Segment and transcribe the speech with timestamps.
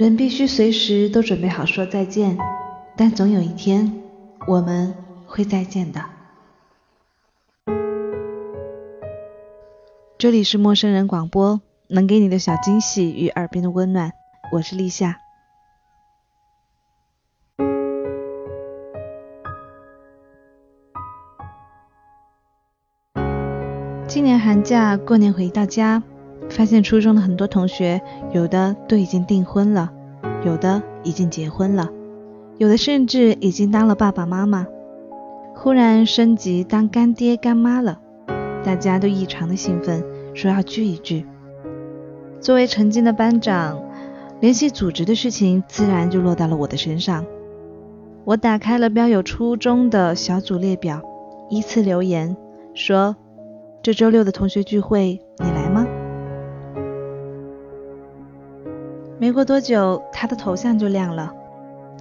[0.00, 2.38] 人必须随时都准备好说再见，
[2.96, 4.00] 但总有一天
[4.48, 4.94] 我们
[5.26, 6.02] 会再见的。
[10.16, 14.12] 这里是陌生人广播，能给你的小惊喜与耳边的温暖，
[14.52, 15.18] 我是立夏。
[24.08, 26.02] 今年寒假过年回到家。
[26.48, 29.92] 发现初中的很多同学，有的都已经订婚了，
[30.44, 31.88] 有的已经结婚了，
[32.58, 34.66] 有的甚至已经当了爸爸妈妈，
[35.54, 38.00] 忽然升级当干爹干妈了，
[38.64, 40.02] 大家都异常的兴奋，
[40.34, 41.26] 说要聚一聚。
[42.40, 43.82] 作为曾经的班长，
[44.40, 47.26] 联系组织的事情自然就落到了我的身上。
[48.24, 51.02] 我打开了标有初中的小组列表，
[51.50, 52.34] 依次留言
[52.72, 53.14] 说
[53.82, 55.59] ：“这周六的同学聚会，你来
[59.20, 61.34] 没过多久，他的头像就亮了。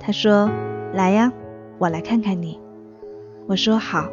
[0.01, 0.49] 他说
[0.95, 1.33] ：“来呀，
[1.77, 2.57] 我来看看你。”
[3.45, 4.07] 我说：“好。”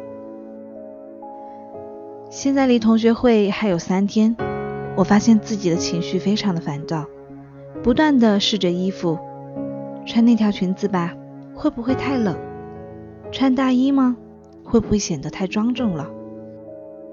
[2.29, 4.35] 现在离同学会还有三天，
[4.97, 7.05] 我发现自己的情绪非常的烦躁，
[7.81, 9.17] 不断的试着衣服，
[10.05, 11.15] 穿那条裙子吧，
[11.55, 12.37] 会不会太冷？
[13.31, 14.17] 穿大衣吗？
[14.65, 16.09] 会不会显得太庄重了？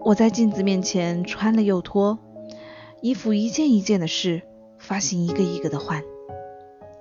[0.00, 2.18] 我在镜子面前穿了又脱，
[3.00, 4.42] 衣服一件一件的试。
[4.86, 6.02] 发型一个一个的换，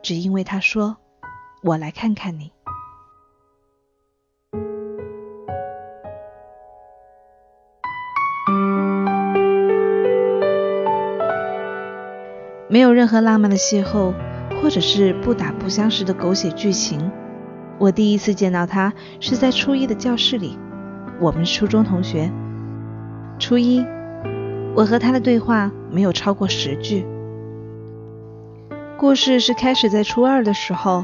[0.02, 0.96] 只因为他说
[1.64, 2.54] ：“我来看看你。”
[12.70, 14.14] 没有任何浪漫的邂逅，
[14.62, 17.12] 或者是不打不相识的狗血剧情。
[17.78, 20.58] 我第一次见到他是在初一的教室里，
[21.20, 22.32] 我们初中同学。
[23.38, 23.86] 初一，
[24.74, 27.06] 我和他的对话没有超过十句。
[29.04, 31.04] 故事是开始在初二的时候，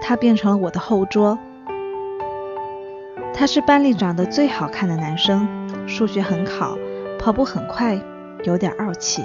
[0.00, 1.36] 他变成了我的后桌。
[3.34, 5.48] 他是班里长得最好看的男生，
[5.88, 6.78] 数学很好，
[7.18, 8.00] 跑步很快，
[8.44, 9.24] 有点傲气。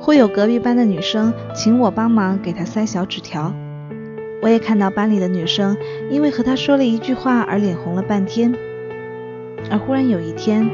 [0.00, 3.52] 会有隔壁班的女生请我帮忙给他塞小纸条。
[4.40, 5.76] 我也看到班里的女生
[6.10, 8.54] 因为和他说了一句话而脸红了半天。
[9.68, 10.70] 而忽然有一天，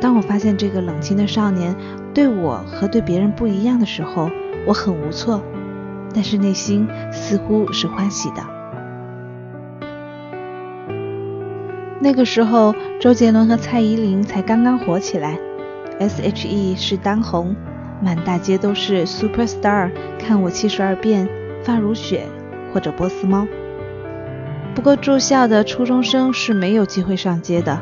[0.00, 1.72] 当我发现这个冷清的少年
[2.12, 4.28] 对我和对别人不一样的时候，
[4.66, 5.40] 我很无措。
[6.14, 8.42] 但是内心似乎是欢喜的。
[12.00, 15.38] 那个时候，周杰伦和蔡依林才刚刚火起来
[15.98, 17.56] ，S.H.E 是当红，
[18.02, 21.28] 满大街都是 Super Star，看我七十二变，
[21.64, 22.26] 发如雪
[22.72, 23.46] 或者波斯猫。
[24.74, 27.80] 不过住校的初中生是没有机会上街的，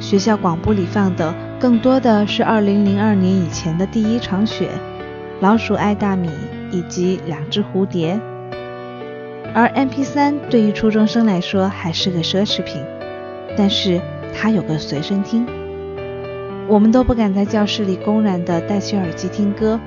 [0.00, 4.70] 学校广播里放的更多的是二零零二年以前的第一场雪，
[5.40, 6.30] 老鼠爱大米。
[6.72, 8.18] 以及两只蝴蝶，
[9.54, 12.82] 而 MP3 对于初中生来说还是个奢侈品，
[13.56, 14.00] 但是
[14.34, 15.46] 它有个随身听，
[16.66, 19.78] 我们都不敢在教室里公然的戴起耳机听歌，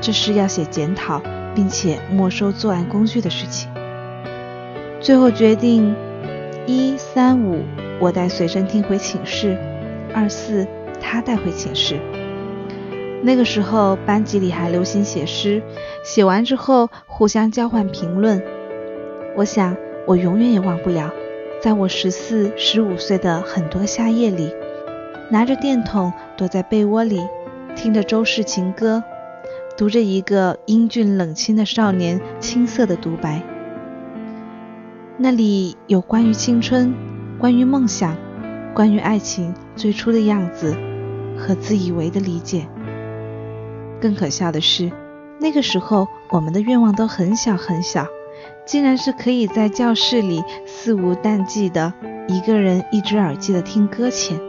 [0.00, 1.20] 这是要写检讨
[1.54, 3.70] 并且没收作案工具的事情。
[4.98, 5.94] 最后决定
[6.66, 7.62] 一三五
[8.00, 9.56] 我带随身听回寝室，
[10.14, 10.66] 二四
[11.00, 12.00] 他带回寝室。
[13.22, 15.62] 那个时候，班级里还流行写诗，
[16.02, 18.42] 写完之后互相交换评论。
[19.36, 19.76] 我想，
[20.06, 21.10] 我永远也忘不了，
[21.60, 24.54] 在我十四、十五岁的很多夏夜里，
[25.30, 27.20] 拿着电筒躲在被窝里，
[27.76, 29.04] 听着周氏情歌，
[29.76, 33.42] 读着一个英俊冷清的少年青涩的独白。
[35.18, 36.94] 那里有关于青春，
[37.38, 38.16] 关于梦想，
[38.74, 40.74] 关于爱情最初的样子
[41.36, 42.66] 和自以为的理解。
[44.00, 44.90] 更可笑的是，
[45.38, 48.06] 那个时候我们的愿望都很小很小，
[48.64, 51.92] 竟然是可以在教室里肆无淡忌的
[52.26, 54.40] 一个人一只耳机的听搁浅。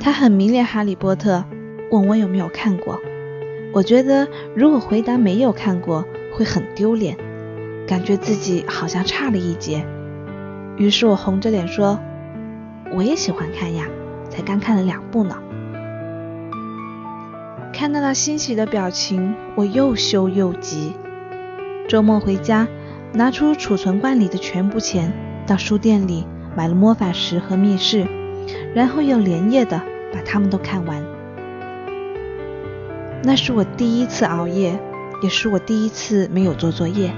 [0.00, 1.44] 他很迷恋哈利波特，
[1.90, 3.00] 问我有没有看过。
[3.72, 7.16] 我觉得如果回答没有看过会很丢脸，
[7.86, 9.84] 感觉自己好像差了一截。
[10.76, 11.98] 于是我红着脸说。
[12.94, 13.86] 我也喜欢看呀，
[14.30, 15.36] 才刚看了两部呢。
[17.72, 20.94] 看到他欣喜的表情，我又羞又急。
[21.86, 22.66] 周末回家，
[23.12, 25.12] 拿出储存罐里的全部钱，
[25.46, 26.26] 到书店里
[26.56, 28.04] 买了《魔法石》和《密室》，
[28.74, 29.80] 然后又连夜的
[30.12, 31.02] 把他们都看完。
[33.22, 34.78] 那是我第一次熬夜，
[35.22, 37.12] 也是我第一次没有做作业。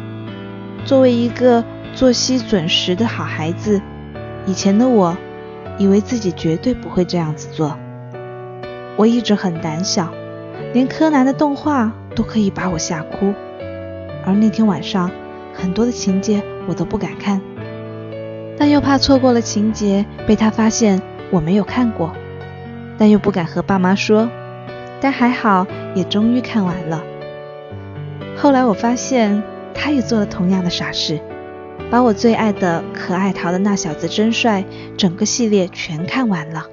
[0.84, 1.64] 作为一个
[1.94, 3.80] 作息准时的好孩子，
[4.46, 5.16] 以前的我。
[5.80, 7.74] 以为自己绝对不会这样子做。
[8.96, 10.12] 我一直很胆小，
[10.74, 13.32] 连柯南的动画都可以把我吓哭。
[14.26, 15.10] 而那天晚上，
[15.54, 17.40] 很多的情节我都不敢看，
[18.58, 21.00] 但又怕错过了情节被他发现
[21.30, 22.12] 我没有看过，
[22.98, 24.28] 但又不敢和爸妈说。
[25.00, 27.02] 但还好，也终于看完了。
[28.36, 29.42] 后来我发现，
[29.72, 31.18] 他也做了同样的傻事，
[31.90, 34.64] 把我最爱的可爱淘的那小子真帅
[34.96, 36.66] 整个系列全看完了。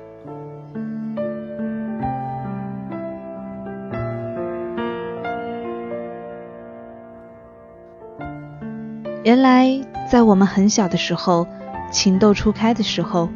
[9.23, 11.47] 原来，在我们很小的时候，
[11.91, 13.27] 情窦初开的时候，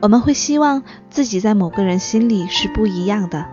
[0.00, 3.46] 我们会希望自己在某个人心里是不一样的，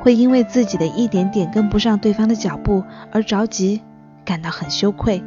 [0.00, 2.82] 会因为自己的一点点跟不上对方的脚步
[3.12, 3.82] 而着急，
[4.24, 5.22] 感到很羞愧，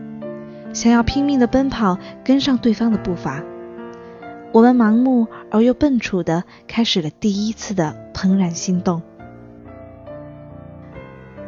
[0.73, 3.43] 想要拼命的奔跑跟上对方的步伐。
[4.51, 9.01] 我们盲目而又笨拙的开始了第一次的怦然心动。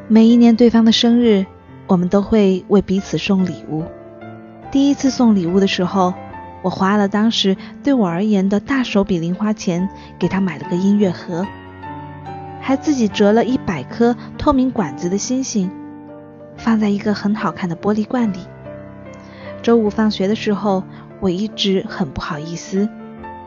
[0.08, 1.46] 每一年对方的生日，
[1.88, 3.84] 我们都会为彼此送礼物。
[4.72, 6.14] 第一次送礼物的时候，
[6.62, 11.46] 我花了当时对我而言的大手笔零花钱，给他买了个音乐盒，
[12.62, 15.70] 还自己折了一百颗透明管子的星星，
[16.56, 18.40] 放在一个很好看的玻璃罐里。
[19.64, 20.84] 周五放学的时候，
[21.22, 22.88] 我一直很不好意思，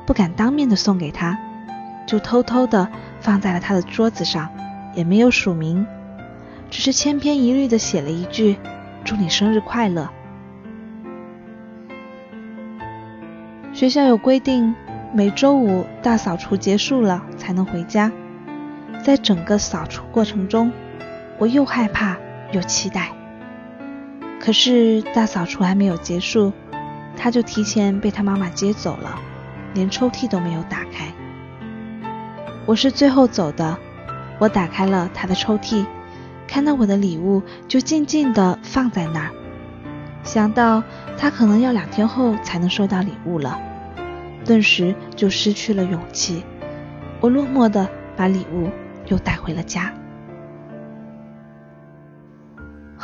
[0.07, 1.39] 不敢当面的送给他，
[2.07, 2.89] 就偷偷的
[3.21, 4.49] 放在了他的桌子上，
[4.95, 5.87] 也没有署名，
[6.71, 8.57] 只是千篇一律的写了一句
[9.05, 10.09] “祝你生日快乐”。
[13.75, 14.75] 学校有规定，
[15.13, 18.11] 每周五大扫除结束了才能回家。
[19.05, 20.73] 在整个扫除过程中，
[21.39, 22.17] 我又害怕
[22.53, 23.13] 又期待。
[24.47, 26.53] 可是大扫除还没有结束，
[27.17, 29.19] 他就提前被他妈妈接走了，
[29.75, 31.13] 连抽屉都没有打开。
[32.65, 33.77] 我是最后走的，
[34.39, 35.85] 我打开了他的抽屉，
[36.47, 39.31] 看到我的礼物就静静地放在那儿。
[40.23, 40.81] 想到
[41.19, 43.61] 他可能要两天后才能收到礼物了，
[44.45, 46.45] 顿时就失去了勇气。
[47.19, 48.71] 我落寞的把礼物
[49.07, 49.93] 又带回了家。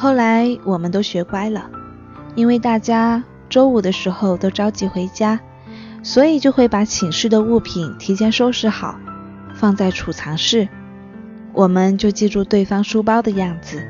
[0.02, 1.70] 后来我们都学乖了，
[2.34, 5.38] 因为大家周五的时候都着急回家，
[6.02, 8.98] 所以就会把寝室的物品提前收拾好，
[9.54, 10.68] 放在储藏室。
[11.52, 13.80] 我们就记住对方书包的样子，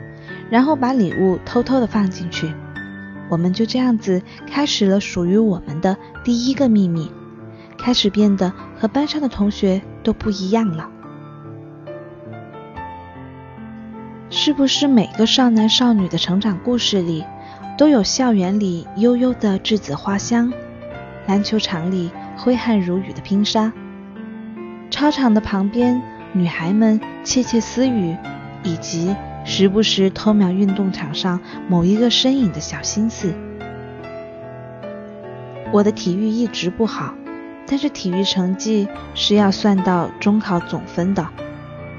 [0.50, 2.52] 然后把礼物偷偷的放进去。
[3.30, 7.10] 我们就这样子开始了属于我们的第一个秘密，
[7.78, 10.90] 开始变得和班上的同学都不一样了。
[14.34, 17.22] 是不是每个少男少女的成长故事里，
[17.76, 20.50] 都有校园里悠悠的栀子花香，
[21.26, 23.70] 篮球场里挥汗如雨的拼杀，
[24.90, 26.00] 操场的旁边
[26.32, 28.16] 女孩们窃窃私语，
[28.64, 29.14] 以及。
[29.44, 33.34] 时不时偷瞄运动场上某一个身影的小心思。
[35.72, 37.12] 我的体育一直不好，
[37.66, 38.86] 但是体育成绩
[39.16, 41.26] 是要算到中考总分的，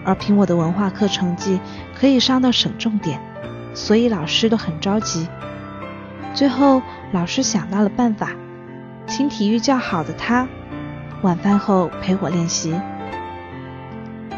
[0.06, 1.60] 而凭我的文化课成绩
[1.96, 3.20] 可以上到省重点，
[3.74, 5.28] 所以老师都很着急。
[6.34, 8.32] 最后老师想到了办法，
[9.08, 10.48] 请体育较好的他
[11.22, 12.74] 晚饭后陪我练习。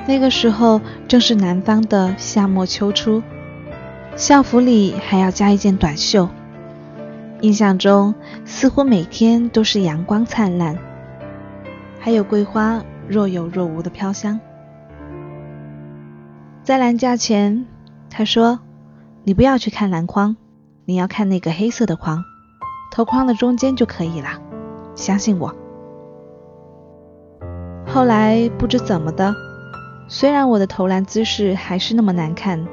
[0.07, 3.23] 那个时候正是南方的夏末秋初，
[4.15, 6.29] 校服里还要加一件短袖。
[7.41, 8.13] 印象中
[8.45, 10.77] 似乎每天都是阳光灿烂，
[11.99, 14.39] 还有桂花若有若无的飘香。
[16.65, 17.67] 在栏架前，
[18.09, 18.59] 他说
[19.23, 20.35] ：“你不要去看篮筐，
[20.85, 22.23] 你要看那个黑色的框，
[22.91, 24.29] 投框的中间就可以了，
[24.95, 25.53] 相信我。”
[27.85, 29.35] 后来不知怎么的。
[30.07, 32.65] 虽然我的投篮姿势还是那么难看，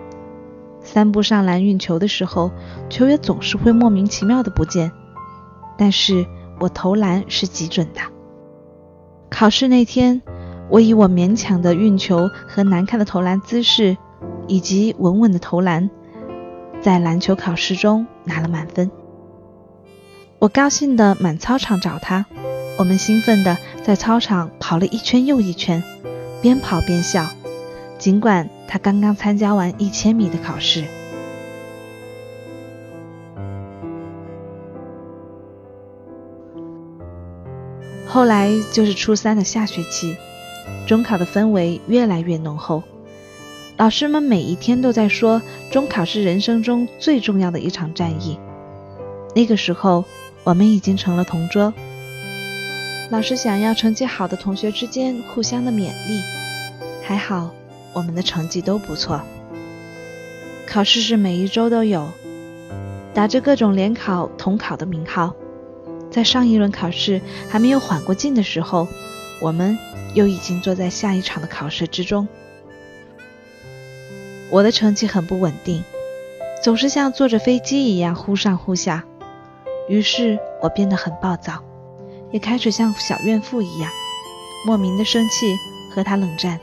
[0.80, 2.50] 三步上篮运球的时候，
[2.88, 4.90] 球也总是会莫名其妙的不见，
[5.76, 6.25] 但是
[6.61, 8.00] 我投篮是极准的。
[9.28, 10.22] 考试那天，
[10.71, 13.97] 我以我勉强的运球和难看的投篮姿势，
[14.47, 15.90] 以及稳稳的投篮，
[16.81, 18.90] 在篮球考试中拿了满分。
[20.38, 22.26] 我高兴的满操场找他，
[22.78, 25.83] 我们兴奋的在操场跑了一圈又一圈。
[26.40, 27.28] 边跑边笑，
[27.99, 30.85] 尽管他刚刚参加完一千米的考试。
[38.09, 40.16] 后来就是初三的下学期，
[40.87, 42.83] 中考的氛围越来越浓厚，
[43.76, 45.40] 老师们每一天都在说
[45.71, 48.38] 中考是人生中最重要的一场战役。
[49.35, 50.04] 那个时候，
[50.45, 51.73] 我们已经成了同桌。
[53.11, 56.23] 老师想要成绩好的同学之间互相的勉励，
[57.02, 57.50] 还好
[57.92, 59.21] 我们的成绩都不错。
[60.66, 62.09] 考试是每一周都有，
[63.12, 65.35] 打着各种联考、统考的名号。
[66.11, 68.87] 在上一轮考试还没有缓过劲的时候，
[69.42, 69.76] 我们
[70.14, 72.28] 又已经坐在下一场的考试之中。
[74.50, 75.82] 我的成绩很不稳定，
[76.62, 79.04] 总是像坐着飞机一样忽上忽下，
[79.88, 81.64] 于是我变得很暴躁，
[82.30, 83.90] 也开始像小怨妇一样，
[84.64, 85.56] 莫名的生气
[85.92, 86.61] 和他冷战。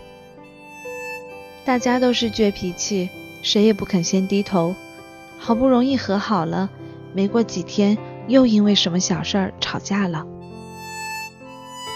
[1.66, 3.10] 大家都是倔脾气，
[3.44, 4.74] 谁也不肯先低头。
[5.38, 6.70] 好不容易和好了，
[7.14, 7.98] 没过几天。
[8.28, 10.24] 又因为什么小事儿吵架了。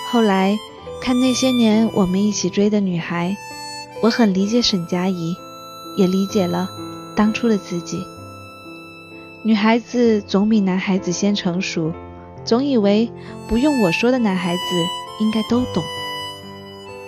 [0.10, 0.58] 后来
[1.04, 3.36] 看那些年我们一起追的女孩，
[4.02, 5.36] 我很理解沈佳宜，
[5.98, 6.70] 也理解了
[7.14, 8.06] 当初的自己。
[9.44, 11.92] 女孩子总比男孩子先成熟，
[12.46, 13.12] 总以为
[13.50, 14.62] 不用我说的男孩子
[15.20, 15.84] 应该都懂。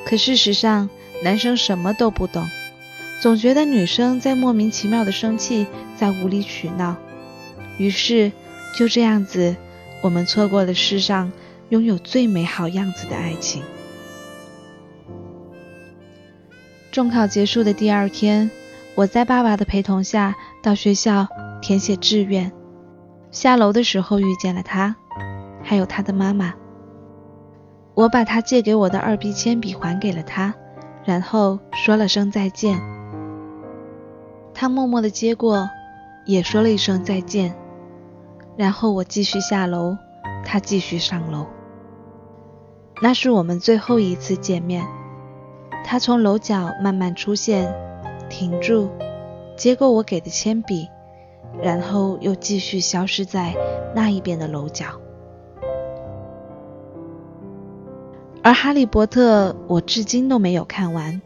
[0.06, 0.90] 可事实上，
[1.24, 2.46] 男生什么都不懂，
[3.22, 6.98] 总觉得女生在莫名其妙的生气，在无理取闹，
[7.78, 8.34] 于是。
[8.78, 9.56] 就这样子，
[10.02, 11.32] 我们错过了世上
[11.70, 13.64] 拥有最美好样子的爱情。
[16.96, 18.50] 中考结束的第二天，
[18.96, 20.34] 我在爸爸的陪同下
[20.64, 21.28] 到学校
[21.62, 22.54] 填写志愿。
[23.32, 24.96] 下楼的时候遇见了他，
[25.62, 26.54] 还有他的妈妈。
[27.96, 30.56] 我把他借给我的二 B 铅笔还给了他，
[31.04, 32.80] 然后说了声再见。
[34.54, 35.70] 他默默的接过，
[36.26, 37.58] 也说了一声再见。
[38.56, 39.98] 然后我继续下楼，
[40.46, 41.46] 他继续上楼。
[43.02, 44.88] 那是我们最后一次见面。
[45.88, 47.72] 他从楼角慢慢出现，
[48.28, 48.90] 停住，
[49.56, 50.90] 接过我给的铅笔，
[51.62, 53.54] 然后又继续消失在
[53.94, 54.88] 那一边的楼角。
[58.42, 61.22] 而《哈利波特》我至今都没有看完，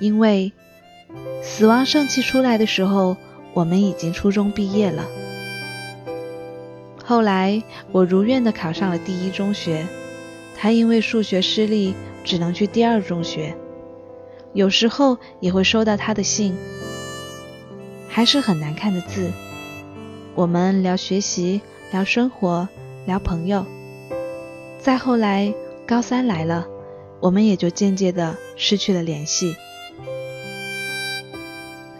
[0.00, 0.52] 因为
[1.42, 3.16] 死亡圣器出来的时候，
[3.52, 5.04] 我们已经初中毕业了。
[7.04, 7.62] 后来
[7.92, 9.86] 我如愿的考上了第一中学，
[10.56, 13.54] 他因为数学失利，只能去第二中学。
[14.54, 16.56] 有时候也会收到他的信，
[18.08, 19.32] 还是很难看的字。
[20.36, 22.68] 我们聊学习，聊生活，
[23.04, 23.66] 聊朋友。
[24.78, 25.52] 再后来
[25.84, 26.68] 高三来了，
[27.18, 29.56] 我们也就渐渐的失去了联系。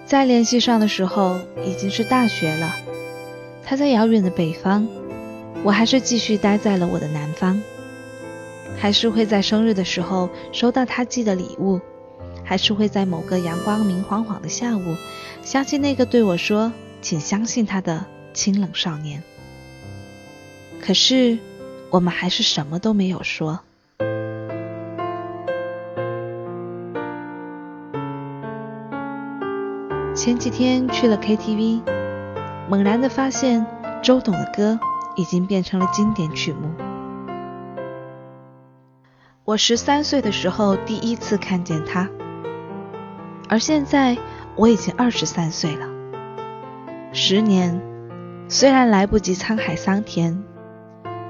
[0.06, 2.76] 再联系上的时候，已经是大学了。
[3.64, 4.86] 他在遥远的北方，
[5.64, 7.60] 我还是继续待在了我的南方，
[8.78, 11.80] 还是会在生日的时候收到他寄的礼物，
[12.44, 14.96] 还是会在某个阳光明晃晃的下午，
[15.42, 19.22] 想起那个对我说“请相信他”的清冷少年。
[20.80, 21.38] 可是，
[21.90, 23.60] 我们还是什么都没有说。
[30.14, 31.82] 前几天去了 KTV。
[32.66, 33.66] 猛然的发现，
[34.02, 34.80] 周董的歌
[35.16, 36.70] 已经变成了经典曲目。
[39.44, 42.08] 我十三岁的时候第一次看见他，
[43.48, 44.16] 而现在
[44.56, 45.86] 我已经二十三岁了。
[47.12, 47.80] 十年
[48.48, 50.42] 虽然来不及沧海桑田，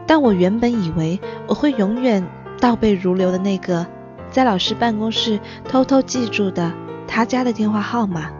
[0.06, 2.26] 但我原本以为我会永远
[2.60, 3.86] 倒背如流的那个，
[4.30, 6.72] 在老师办公室偷偷记住的
[7.06, 8.30] 他家的电话号码，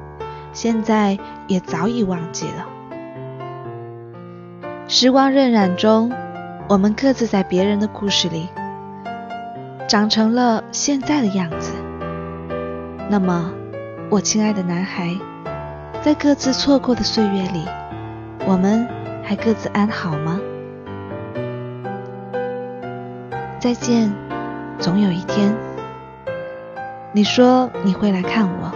[0.52, 2.66] 现在也早已忘记了。
[4.86, 6.12] 时光荏苒中，
[6.68, 8.48] 我们各自在别人的故事里
[9.88, 11.72] 长成了现在的样子。
[13.10, 13.52] 那么，
[14.14, 15.18] 我亲爱的男孩，
[16.00, 17.66] 在各自错过的岁月里，
[18.46, 18.86] 我们
[19.24, 20.38] 还各自安好吗？
[23.58, 24.12] 再见，
[24.78, 25.52] 总有一天，
[27.10, 28.70] 你说你会来看我。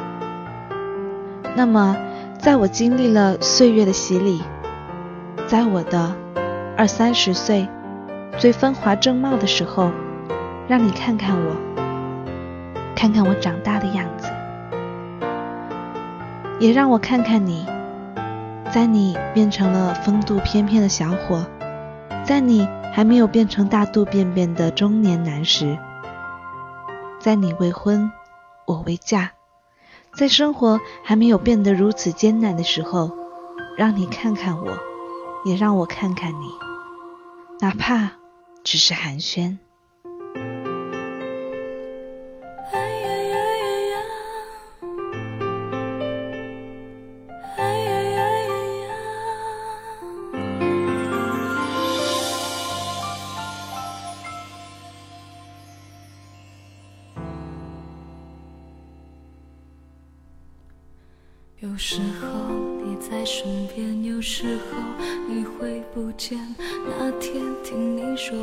[1.54, 1.96] 那么，
[2.40, 4.42] 在我经历了岁月的洗礼。
[5.46, 6.16] 在我的
[6.76, 7.68] 二三十岁
[8.38, 9.92] 最风华正茂的时候，
[10.66, 11.54] 让你看看我，
[12.96, 14.28] 看看我长大的样子，
[16.60, 17.64] 也让我看看你，
[18.72, 21.46] 在你变成了风度翩翩的小伙，
[22.24, 25.78] 在你还没有变成大肚便便的中年男时，
[27.20, 28.10] 在你未婚
[28.66, 29.30] 我未嫁，
[30.14, 33.12] 在生活还没有变得如此艰难的时候，
[33.76, 34.78] 让你看看我。
[35.44, 36.50] 也让我看看你，
[37.60, 38.10] 哪怕
[38.64, 39.56] 只是寒暄。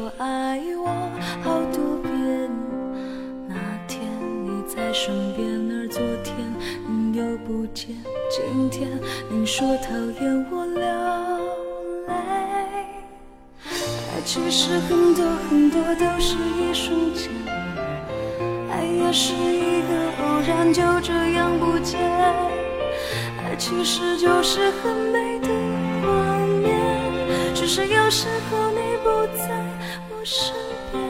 [0.05, 0.85] 说爱我
[1.43, 2.13] 好多遍，
[3.47, 3.55] 那
[3.87, 4.03] 天
[4.43, 6.35] 你在身边，而昨天
[6.87, 7.87] 你又不见。
[8.29, 8.87] 今天
[9.31, 10.85] 你说讨厌我流
[12.05, 12.13] 泪，
[13.65, 17.31] 爱其实很多很多都是一瞬间，
[18.69, 19.89] 爱也是一个
[20.21, 21.99] 偶然，就这样不见。
[23.39, 25.47] 爱其实就是很美的
[26.03, 29.64] 画面，只是有时候你不在
[30.25, 30.51] 身
[30.91, 31.03] 边。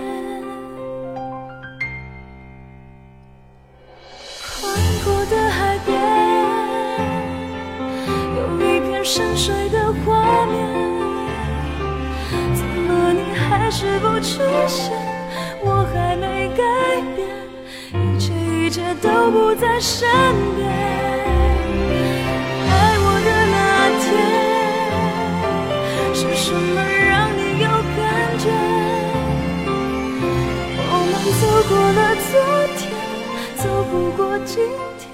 [4.62, 4.62] 宽
[5.06, 5.96] 阔的海边，
[8.36, 10.54] 有一片深水的画面，
[12.54, 14.92] 怎么你还是不出现？
[15.64, 16.62] 我还没改
[17.16, 17.26] 变，
[18.04, 20.10] 一切一切都不在身
[20.58, 21.25] 边。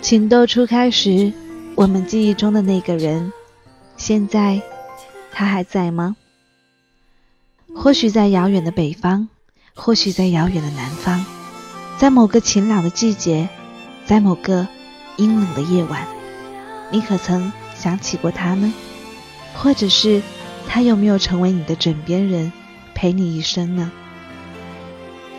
[0.02, 1.32] 情窦初开时，
[1.76, 3.32] 我们记忆中的那个人，
[3.96, 4.62] 现在
[5.32, 6.16] 他还在吗？
[7.74, 9.30] 或许在遥远的北方，
[9.74, 11.24] 或许在遥远的南方，
[11.98, 13.48] 在某个晴朗的季节，
[14.06, 14.68] 在某个
[15.16, 16.06] 阴冷的夜晚，
[16.92, 18.74] 你可曾想起过他呢？
[19.56, 20.22] 或者是
[20.68, 22.52] 他有没有成为你的枕边人，
[22.94, 23.92] 陪你一生呢？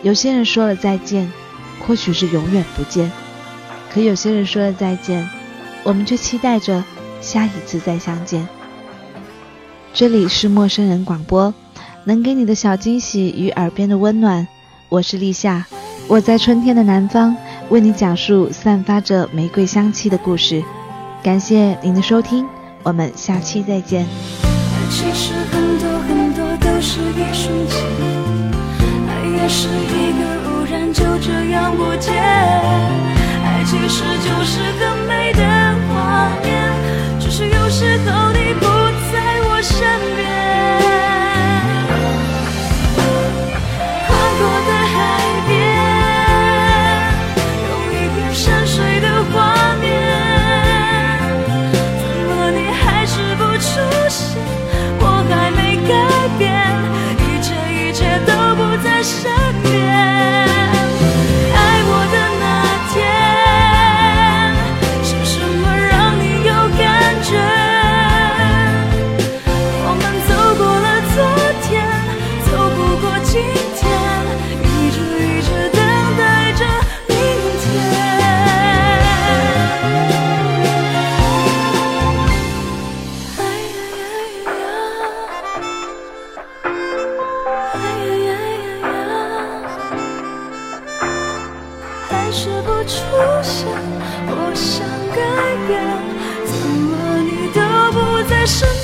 [0.01, 1.31] 有些人说了再见，
[1.79, 3.11] 或许是永远不见；
[3.93, 5.29] 可有些人说了再见，
[5.83, 6.83] 我们却期待着
[7.21, 8.47] 下一次再相见。
[9.93, 11.53] 这里是陌生人广播，
[12.05, 14.47] 能给你的小惊喜与耳边的温暖。
[14.89, 15.67] 我是立夏，
[16.07, 17.37] 我在春天的南方
[17.69, 20.63] 为你讲述散发着玫瑰香气的故事。
[21.21, 22.47] 感谢您的收听，
[22.81, 24.07] 我们下期再见。
[24.89, 27.77] 其实很多很多都是一瞬间。
[29.07, 33.12] 爱也是一个偶然，就这样不见。
[33.65, 35.41] 其实就是更美的
[35.87, 36.71] 画面，
[37.19, 38.65] 只是有时候你不
[39.11, 39.79] 在我身
[40.15, 40.22] 边。
[98.43, 98.82] 陌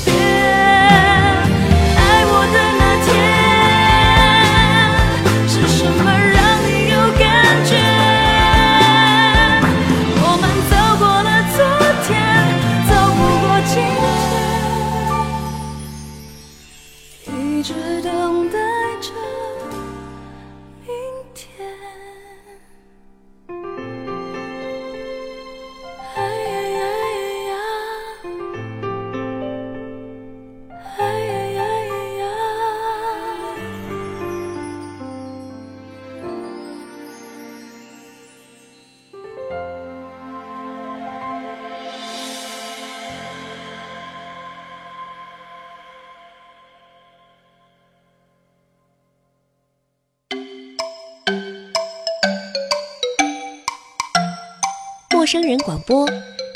[55.32, 56.10] 生人广播，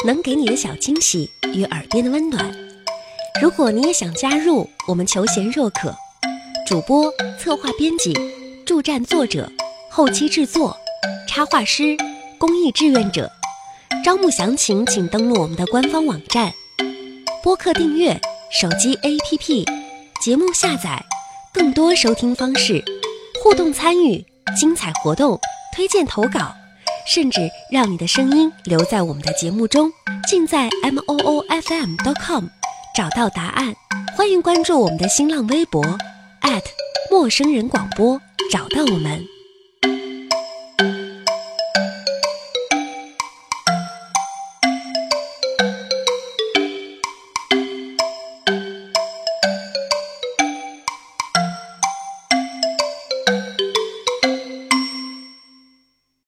[0.03, 2.51] 能给你的小惊喜与耳边的温暖。
[3.39, 5.95] 如果你也想加入，我们求贤若渴，
[6.65, 8.17] 主播、策划、编辑、
[8.65, 9.47] 助战作者、
[9.91, 10.75] 后期制作、
[11.27, 11.95] 插画师、
[12.39, 13.31] 公益志愿者，
[14.03, 16.51] 招募详情请登录我们的官方网站。
[17.43, 18.19] 播客订阅、
[18.51, 19.67] 手机 APP、
[20.19, 20.99] 节目下载、
[21.53, 22.83] 更多收听方式、
[23.39, 24.25] 互动参与、
[24.57, 25.39] 精彩活动、
[25.75, 26.55] 推荐投稿。
[27.05, 29.91] 甚至让你的声音留在我们的节目中，
[30.27, 32.45] 尽在 m o o f m dot com
[32.95, 33.75] 找到答案。
[34.15, 35.83] 欢迎关注我们的新浪微博
[37.11, 38.19] 陌生人广播，
[38.51, 39.32] 找到我们。